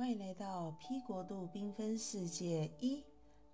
[0.00, 3.04] 欢迎来到 P 国度缤纷世界一。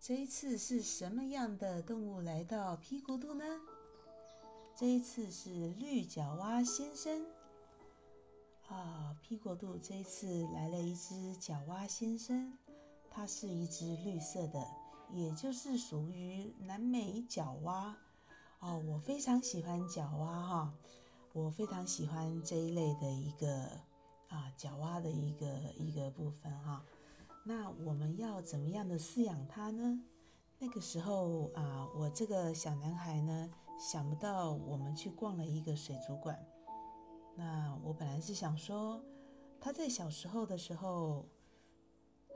[0.01, 3.45] 这一次是什么样的动物来到 P 国度呢？
[4.77, 7.27] 这一次是绿角蛙先生。
[8.69, 12.57] 啊，P 国度这一次来了一只角蛙先生，
[13.11, 14.65] 它是一只绿色的，
[15.11, 17.97] 也就是属于南美角蛙。
[18.61, 20.75] 哦，我非常喜欢角蛙哈，
[21.33, 23.69] 我非常喜欢这一类的一个。
[24.29, 26.85] 啊，角蛙的一个一个部分哈，
[27.45, 30.01] 那我们要怎么样的饲养它呢？
[30.59, 36.39] 那个时候啊，我这个小男孩呢，想不到我们去逛了一个水族馆。
[37.35, 39.05] 那我本来是想说，
[39.61, 41.27] 他在小时候的时候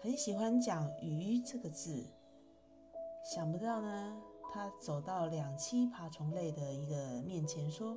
[0.00, 2.06] 很喜欢讲“鱼”这个字，
[3.24, 4.22] 想不到呢，
[4.52, 7.96] 他走到两栖爬虫类的一个面前说：“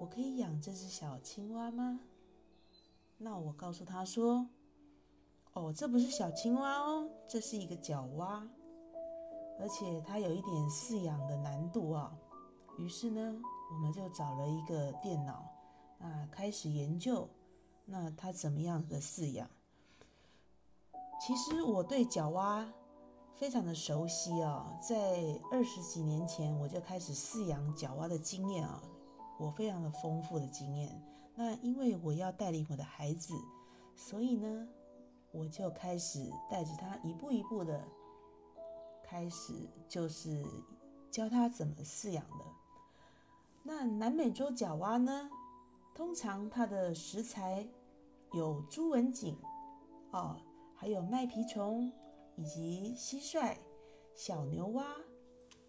[0.00, 2.00] 我可以养这只小青蛙吗？”
[3.22, 4.48] 那我告诉他说
[5.52, 8.48] ：“哦，这不是小青蛙哦，这是一个角蛙，
[9.58, 12.16] 而且它有一点饲养的难度啊。”
[12.78, 13.38] 于是呢，
[13.70, 15.44] 我们就找了一个电脑
[15.98, 17.28] 啊，开始研究
[17.84, 19.46] 那它怎么样的饲养。
[21.20, 22.66] 其实我对角蛙
[23.34, 28.82] 非常的熟悉啊，在二十几年前我就开始饲养角蛙的经验啊。
[29.38, 31.02] 我非常的丰富的经验，
[31.42, 33.32] 那因为我要带领我的孩子，
[33.96, 34.68] 所以呢，
[35.32, 37.82] 我就开始带着他一步一步的
[39.02, 39.54] 开始，
[39.88, 40.44] 就是
[41.10, 42.44] 教他怎么饲养的。
[43.62, 45.30] 那南美洲角蛙呢，
[45.94, 47.66] 通常它的食材
[48.34, 49.34] 有朱文锦，
[50.10, 50.36] 哦，
[50.74, 51.90] 还有麦皮虫，
[52.36, 53.56] 以及蟋蟀、
[54.14, 54.94] 小牛蛙、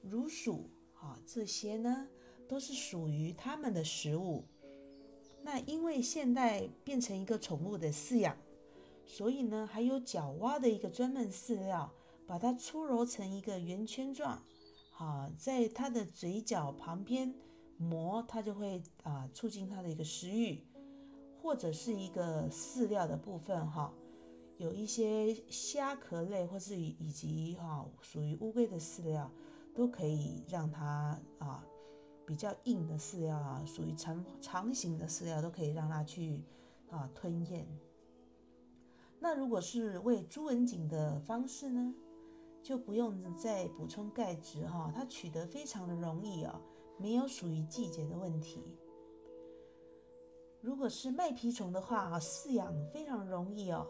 [0.02, 0.69] 乳鼠，
[1.00, 2.09] 啊，这些呢。
[2.50, 4.44] 都是属于他们的食物。
[5.44, 8.38] 那因为现代变成一个宠物的饲养，
[9.06, 11.92] 所以呢，还有角蛙的一个专门饲料，
[12.28, 14.42] 把它粗揉成一个圆圈状，
[14.92, 17.34] 好，在它的嘴角旁边
[17.78, 20.63] 磨，它就会啊促进它的一个食欲，
[21.41, 23.91] 或者是一个饲料的部分哈，
[24.58, 29.29] 有一些虾壳类或是以及哈属于乌龟的饲料，
[29.73, 31.66] 都可以让它啊。
[32.31, 36.42] 比较硬的饲料啊，属于长长形的饲料，都可以让它去
[36.90, 37.68] 啊吞咽。
[39.19, 41.94] 那如果是喂猪文锦的方式呢，
[42.64, 46.62] 就不用再补充钙质哈，它取得非常的容易啊，
[46.97, 48.64] 没有属于季节的问题。
[50.62, 53.86] 如果是麦皮虫的话啊，饲养非常容易哦，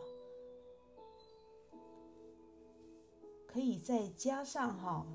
[3.46, 5.06] 可以再加上哈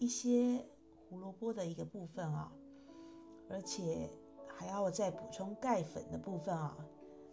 [0.00, 0.66] 一些
[1.08, 2.52] 胡萝卜的一个部分啊。
[3.52, 4.08] 而且
[4.48, 6.76] 还要再补充钙粉的部分啊。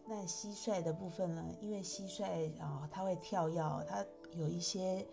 [0.06, 1.44] 那蟋蟀的部分呢？
[1.62, 5.08] 因为蟋蟀啊，它会跳跃，它有一些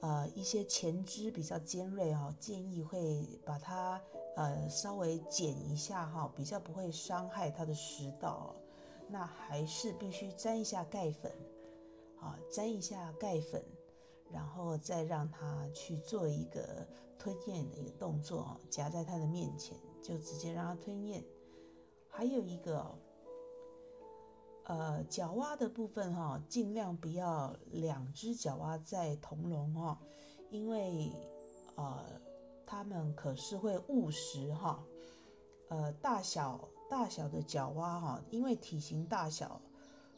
[0.00, 4.00] 呃一些前肢比较尖锐啊，建议会把它
[4.36, 8.54] 呃稍微剪一下哈，比较不会伤害它的食道。
[9.08, 11.32] 那还是必须沾一下钙粉
[12.20, 13.64] 啊，沾一下钙粉。
[14.32, 21.24] 然后再让它去做一个吞咽的一个动作，夹在它的面前，就直接让它吞咽。
[22.08, 22.84] 还有一个，
[24.64, 29.98] 呃，角蛙的部分哈，尽量不要两只角蛙在同笼哈，
[30.50, 31.10] 因为
[31.76, 32.04] 呃，
[32.66, 34.84] 它们可是会误食哈。
[35.68, 39.58] 呃，大小大小的角蛙哈，因为体型大小，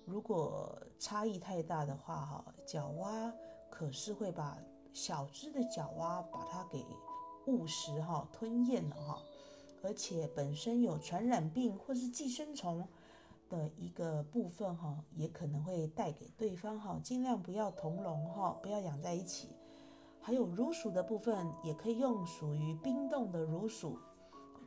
[0.04, 3.32] 如果差异太大的话哈，角蛙。
[3.70, 4.56] 可是会把
[4.92, 6.86] 小只的角蛙把它给
[7.46, 9.20] 误食哈吞咽了哈，
[9.84, 12.88] 而且本身有传染病或是寄生虫
[13.48, 19.50] 的一个部分哈，也可能会带给对方哈，尽量不要同笼哈，不要养在一起。
[20.20, 23.98] 还有乳鼠的部分，也可以用属于冰冻的乳鼠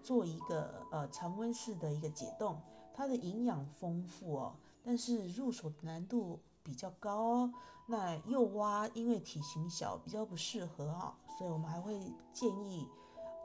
[0.01, 2.61] 做一个呃常温式的一个解冻，
[2.94, 6.39] 它的营养丰富哦，但是入手难度。
[6.68, 7.53] 比较高哦，
[7.88, 11.97] 那幼蛙因为体型小，比较不适合哈，所以我们还会
[12.33, 12.86] 建议，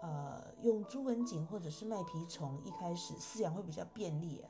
[0.03, 4.45] 呃，用朱文锦或者是麦皮虫，一开始饲养会比较便利。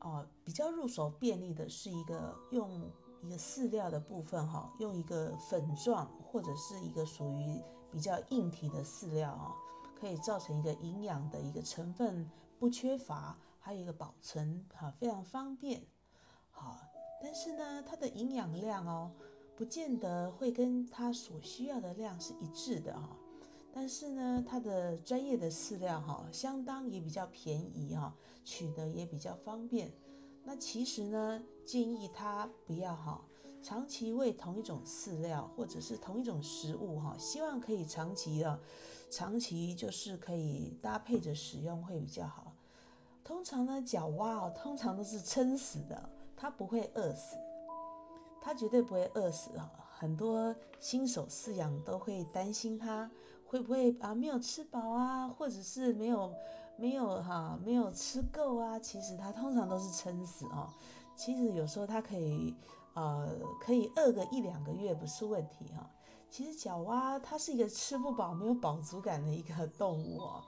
[0.00, 2.92] 哦，比较入手便利的是一个用
[3.22, 9.54] 一个饲料的部分哈，用一个粉状或者是一个属于比较硬体的饲料啊，
[9.98, 13.38] 可以造成一个营养的一个成分不缺乏。
[13.62, 15.86] 还有一个保存哈非常方便，
[16.50, 16.78] 好，
[17.22, 19.12] 但是呢，它的营养量哦，
[19.60, 23.14] 不见得会跟它所需要的量是一致的哈。
[23.70, 29.92] 但是呢，它的专业的饲料哈，相当也比较便宜哈，取得也比较方便。
[30.44, 33.22] 那其实呢，建议他不要哈，
[33.62, 38.58] 长期喂同一种饲料或者是同一种食物哈，希望可以长期的，
[39.10, 42.56] 长期就是可以搭配着使用会比较好。
[43.22, 47.36] 通常呢，角蛙哦，通常都是撑死的，它不会饿死，
[48.40, 49.70] 它绝对不会饿死哈。
[49.98, 53.10] 很多新手饲养都会担心它
[53.44, 56.34] 会不会啊没有吃饱啊，或者是没有
[56.76, 58.78] 没有哈没有吃够啊。
[58.78, 60.68] 其实它通常都是撑死哦。
[61.14, 62.54] 其实有时候它可以
[62.94, 63.28] 呃
[63.60, 65.90] 可以饿个一两个月不是问题哈。
[66.30, 70.42] 其实角蛙它是一个吃不饱、没有饱足感的一个动物哦。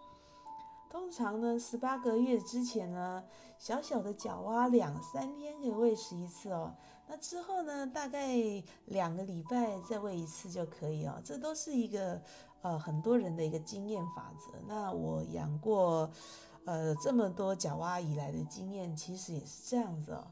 [0.93, 3.25] 通常呢，十八个月之前呢，
[3.59, 6.75] 小小的角蛙两三天可以喂食一次哦。
[7.09, 8.37] 那之后呢，大概
[8.85, 11.19] 两个礼拜再喂一次就可以哦。
[11.25, 12.21] 这都是一个
[12.61, 14.53] 呃很多人的一个经验法则。
[14.69, 16.11] 那我养过
[16.67, 20.27] 呃这么多角蛙以来的经验，其实也是这样子哦。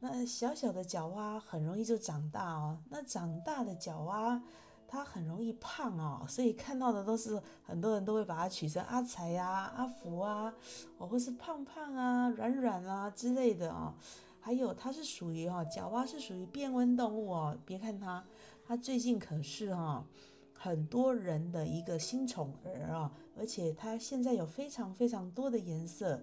[0.00, 2.76] 那小小的角蛙很容易就长大哦。
[2.88, 4.42] 那长大的角蛙。
[4.92, 10.52] 它很容易胖哦，所以看到的都是很多人都会把它取成阿财呀、阿福啊，
[10.98, 13.94] 哦，或是胖胖啊、软软啊之类的哦。
[14.40, 17.56] 还有它是属于哈，角蛙是属于变温动物哦。
[17.64, 18.24] 别看它，
[18.66, 20.04] 它最近可是哈
[20.52, 26.20] 很多人的一个新宠儿啊，而且它现在有非常非常多的颜色。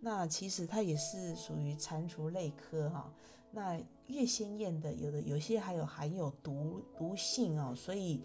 [0.00, 3.10] 那其实它也是属于蟾蜍类科哈。
[3.52, 8.22] 那越鲜艳的，有的有些还有含有毒毒性哦，所以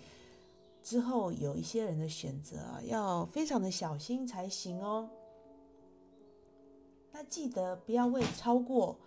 [0.83, 5.10] 之后有一些人的选择啊，要非常的小心才行哦。
[7.12, 9.00] 那记得不要喂超过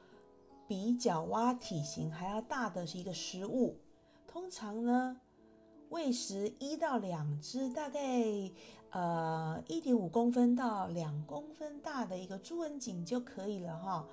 [0.67, 3.77] 比角蛙体型还要大的是一个食物，
[4.27, 5.21] 通常呢
[5.91, 8.01] 喂食一到两只，大概
[8.91, 14.07] 呃一点五公分到两公分大的一个朱文锦就可以了哈。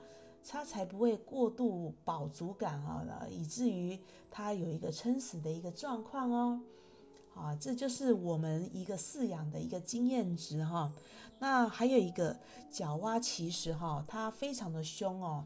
[0.47, 3.99] 它才不会过度饱足感啊，以至于
[4.29, 6.61] 它有一个撑死的一个状况哦。
[7.33, 10.93] 啊，这就是我们一个饲养的一个经验值哈。
[11.39, 12.39] 那还有一个
[12.71, 15.43] 角蛙，其实哈，它非常的凶哦，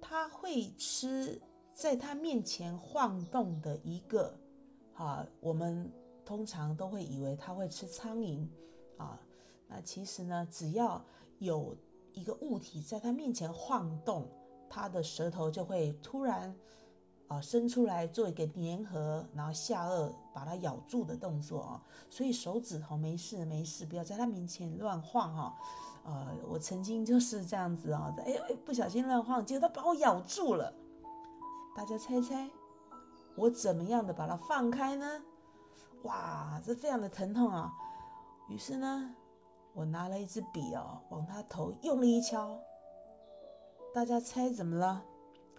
[0.00, 1.38] 它会吃
[1.74, 4.34] 在它面前晃动的一个，
[4.94, 5.92] 啊，我们
[6.24, 8.46] 通常都会以为它会吃苍蝇
[8.96, 9.20] 啊。
[9.68, 11.04] 那其实呢，只要
[11.40, 11.76] 有。
[12.12, 14.28] 一个物体在它面前晃动，
[14.68, 16.54] 它的舌头就会突然
[17.28, 21.82] 啊伸出来做一个粘合，然后下颚把它咬住的动作啊。
[22.10, 25.56] 所以手指头没事没事，不要在它面前乱晃哈。
[26.04, 30.72] 呃，我曾经就是这样子啊，哎哎不小心乱晃，结果它把我咬住了。
[31.76, 32.50] 大家猜猜
[33.36, 35.22] 我怎么样的把它放开呢？
[36.02, 37.72] 哇，这非常的疼痛啊。
[38.48, 39.14] 于是呢。
[39.78, 42.58] 我拿了一支笔哦，往他头用力一敲，
[43.94, 45.04] 大家猜怎么了？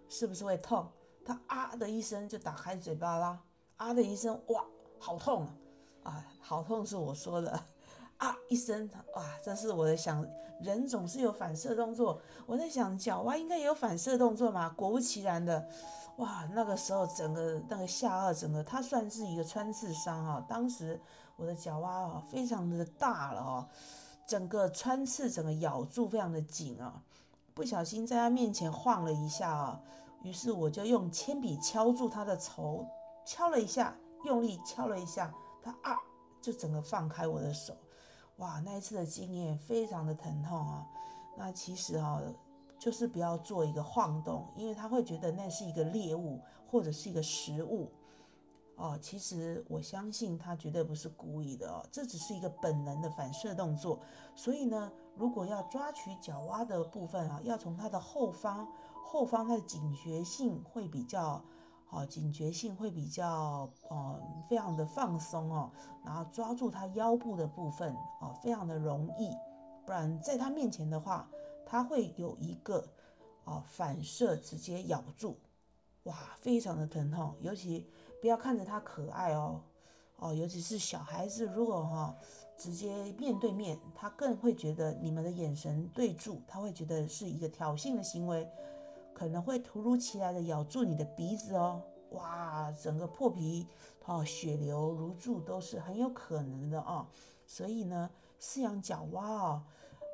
[0.09, 0.85] 是不是会痛？
[1.25, 3.41] 他啊的一声就打开嘴巴啦，
[3.77, 4.65] 啊的一声，哇，
[4.99, 5.45] 好痛
[6.03, 6.11] 啊！
[6.11, 7.57] 啊，好痛是我说的，
[8.17, 10.27] 啊一声，哇，这是我在想，
[10.59, 14.67] 人总是有反射动作，我在想角蛙应该也有反射动作嘛？
[14.71, 15.65] 果不其然的，
[16.17, 20.99] 哇，那个时候整个那个下颚，整个它算是一个穿刺伤啊，当时
[21.37, 23.65] 我的角蛙啊，非常的大了哦。
[24.29, 27.01] 整个穿刺，整个咬住非常的紧啊！
[27.55, 29.81] 不小心在他面前晃了一下啊，
[30.21, 32.85] 于是我就用铅笔敲住他的头，
[33.25, 35.97] 敲了一下，用力敲了一下，他啊
[36.39, 37.75] 就整个放开我的手。
[38.37, 40.85] 哇，那一次的经验非常的疼痛啊！
[41.35, 42.21] 那其实啊，
[42.77, 46.39] 就是不要做一个晃动，因为他会觉得那是一个猎物
[46.69, 47.91] 或者是一个食物。
[48.79, 53.99] 哦，其实我相信他绝对不是故意的哦，这只是一个本能的反射动作。
[54.35, 58.65] 所以呢，如果要抓取角蛙的部分啊，要从它的后方，
[59.05, 61.43] 后方它的警觉性会比较，
[61.89, 64.17] 哦，警觉性会比较，哦，
[64.49, 65.69] 非常的放松哦，
[66.05, 69.35] 然后抓住它腰部的部分，哦，非常的容易。
[69.85, 71.29] 不然在它面前的话，
[71.65, 72.87] 它会有一个，
[73.43, 75.37] 哦，反射直接咬住，
[76.03, 77.85] 哇，非常的疼痛，尤其。
[78.21, 79.61] 不要看着它可爱哦，
[80.17, 82.15] 哦，尤其是小孩子，如果哈
[82.57, 88.49] 直接面对面，他更会觉得你们的眼神对住，他会觉得是一个挑衅的行为，
[89.13, 93.65] 可能会突如其来的咬住你的鼻子哦，哇，整个破皮
[94.05, 97.07] 哦，血流如注都是很有可能的哦。
[97.45, 98.09] 所以呢，
[98.41, 99.63] 饲养角蛙哦，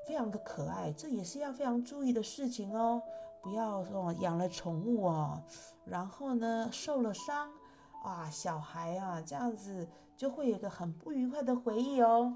[0.08, 3.02] 非常的可爱，这也是要非常注意的事情哦，
[3.42, 5.42] 不要说养了宠物哦，
[5.84, 7.50] 然后呢受了伤。
[8.06, 12.36] 哇，小孩啊，这样子就会有一个很不愉快的回忆哦。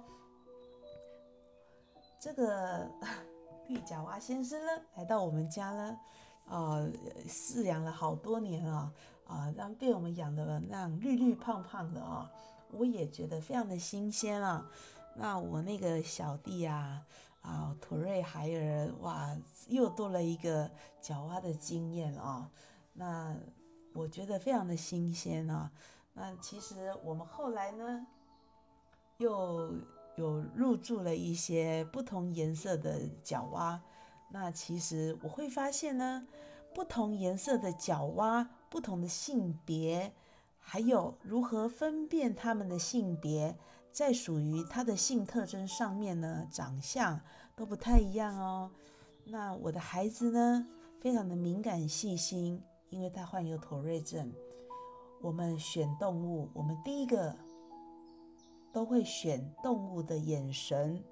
[2.19, 2.89] 这个
[3.69, 5.99] 绿角蛙先生呢，来到我们家呢，
[6.47, 6.91] 呃
[7.27, 8.91] 饲养了好多年啊，
[9.27, 12.27] 啊，让被我们养的那样绿绿胖胖的啊，
[12.71, 14.67] 我也觉得非常的新鲜啊。
[15.15, 17.05] 那我那个小弟啊，
[17.41, 20.67] 啊，土瑞孩儿，哇，又多了一个
[20.99, 22.49] 角蛙的经验啊。
[22.91, 23.35] 那
[23.93, 25.71] 我觉得非常的新鲜啊。
[26.13, 28.05] 那其实我们后来呢，
[29.17, 29.73] 又
[30.15, 33.81] 有入住了一些不同颜色的角蛙。
[34.31, 36.27] 那其实我会发现呢，
[36.73, 40.13] 不同颜色的角蛙，不同的性别，
[40.59, 43.57] 还有如何分辨它们的性别。
[43.91, 47.19] 在属于它的性特征上面呢，长相
[47.55, 48.71] 都不太一样哦。
[49.25, 50.67] 那我的孩子呢，
[51.01, 54.31] 非常的敏感细心，因为他患有妥瑞症。
[55.21, 57.35] 我们选动物，我们第一个
[58.71, 61.03] 都会选动物的眼神，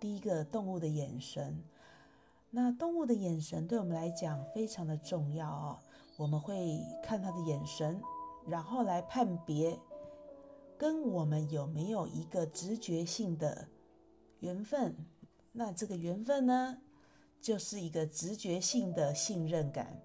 [0.00, 1.62] 第一个动物的眼神。
[2.50, 5.78] 那动物的眼神对我们来讲非常的重要哦。
[6.16, 8.00] 我们会看它的眼神，
[8.46, 9.78] 然后来判别。
[10.78, 13.68] 跟我们有没有一个直觉性的
[14.40, 14.96] 缘分？
[15.52, 16.78] 那这个缘分呢，
[17.40, 20.02] 就是一个直觉性的信任感。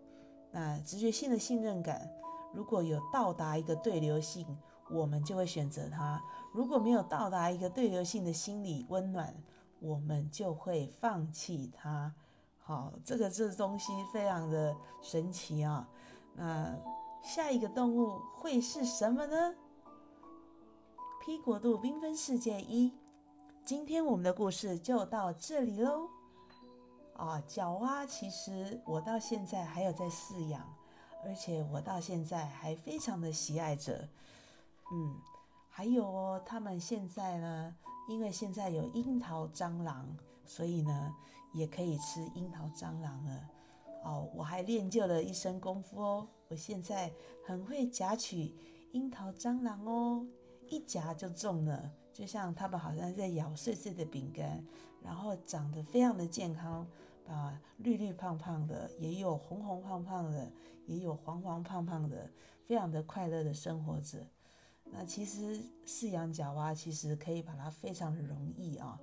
[0.51, 2.09] 那直觉性的信任感，
[2.53, 4.45] 如果有到达一个对流性，
[4.89, 6.19] 我们就会选择它；
[6.53, 9.35] 如果没有到达一个对流性的心理温暖，
[9.79, 12.13] 我们就会放弃它。
[12.59, 15.87] 好，这个这东西非常的神奇啊。
[16.33, 16.75] 那
[17.21, 19.55] 下一个动物会是什么呢
[21.21, 22.93] ？P 国度缤纷世界一，
[23.65, 26.09] 今天我们的故事就到这里喽。
[27.17, 30.61] 啊，角蛙其实我到现在还有在饲养，
[31.25, 34.07] 而且我到现在还非常的喜爱着。
[34.91, 35.15] 嗯，
[35.67, 37.75] 还有哦，他们现在呢，
[38.07, 41.15] 因为现在有樱桃蟑螂，所以呢
[41.53, 43.49] 也可以吃樱桃蟑螂了。
[44.03, 47.11] 哦，我还练就了一身功夫哦，我现在
[47.45, 48.53] 很会夹取
[48.91, 50.25] 樱桃蟑螂哦。
[50.69, 54.63] 一夹就中了，就像他们好像在咬碎碎的饼干，
[55.01, 56.85] 然后长得非常的健康，
[57.27, 60.51] 啊，绿绿胖胖的，也有红红胖胖的，
[60.85, 62.29] 也有黄黄胖胖的，
[62.65, 64.25] 非常的快乐的生活着。
[64.85, 68.99] 那其实饲养角蛙其实可以把它非常的容易啊。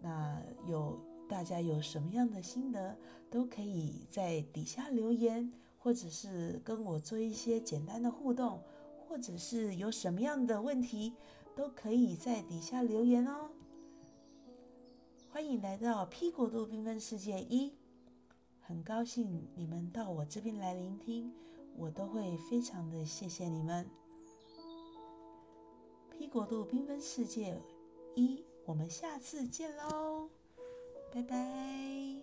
[0.00, 2.96] 那有大家有什么样的心得，
[3.30, 8.62] 都可以在底下留言，或者是跟我做一些简单的互动。
[9.06, 11.12] 或者是有什么样的问题，
[11.54, 13.48] 都可以在底下留言哦。
[15.34, 17.72] 欢迎来到 P 国度缤纷世界一，
[18.60, 21.32] 很高兴你们到我这边来聆听，
[21.76, 23.84] 我都会非常的谢谢你们。
[26.08, 27.60] P 国度缤纷世界
[28.14, 30.28] 一，我们下次见喽，
[31.12, 32.13] 拜拜。